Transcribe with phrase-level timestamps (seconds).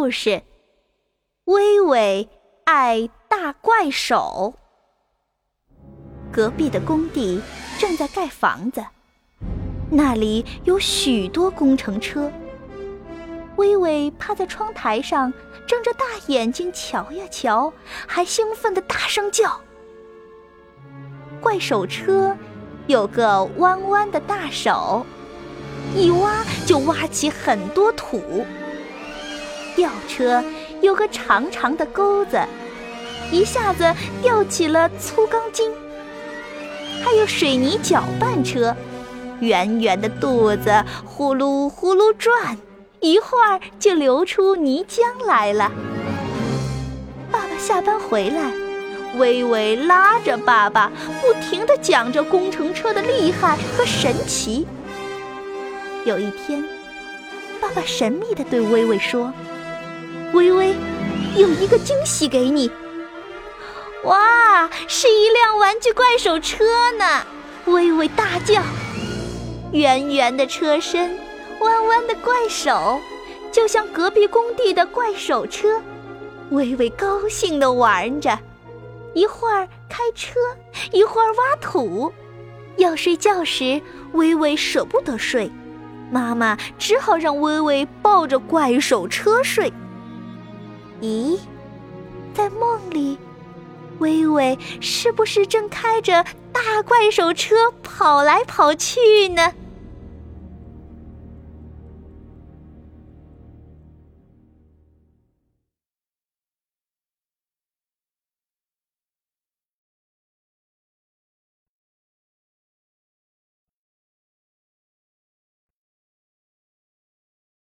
[0.00, 0.42] 故事：
[1.44, 2.26] 微微
[2.64, 4.54] 爱大怪手。
[6.32, 7.42] 隔壁的工地
[7.78, 8.82] 正在盖房子，
[9.90, 12.32] 那里有许多工程车。
[13.56, 15.30] 微微趴在窗台上，
[15.66, 17.70] 睁着大眼睛瞧呀瞧，
[18.06, 19.60] 还兴奋地大声叫。
[21.42, 22.34] 怪手车
[22.86, 25.04] 有个弯弯的大手，
[25.94, 28.46] 一挖就挖起很多土。
[29.80, 30.44] 吊车
[30.82, 32.38] 有个长长的钩子，
[33.32, 35.72] 一下子吊起了粗钢筋。
[37.02, 38.76] 还有水泥搅拌车，
[39.40, 42.58] 圆圆的肚子呼噜呼噜转，
[43.00, 45.72] 一会儿就流出泥浆来了。
[47.32, 48.52] 爸爸下班回来，
[49.16, 50.92] 微微拉着爸爸，
[51.22, 54.66] 不停地讲着工程车的厉害和神奇。
[56.04, 56.62] 有一天，
[57.62, 59.32] 爸爸神秘地对微微说。
[60.32, 60.76] 微微，
[61.36, 62.70] 有一个惊喜给你！
[64.04, 67.26] 哇，是一辆玩具怪手车呢！
[67.66, 68.62] 微微大叫。
[69.72, 71.18] 圆圆的车身，
[71.60, 73.00] 弯弯的怪手，
[73.50, 75.80] 就像隔壁工地的怪手车。
[76.50, 78.38] 微微高兴地玩着，
[79.14, 80.38] 一会儿开车，
[80.92, 82.12] 一会儿挖土。
[82.76, 85.50] 要睡觉时，微微舍不得睡，
[86.10, 89.72] 妈妈只好让微微抱着怪手车睡。
[91.00, 91.38] 咦，
[92.34, 93.18] 在梦里，
[93.98, 99.52] 微微是不是正开着大怪兽车跑来跑去呢？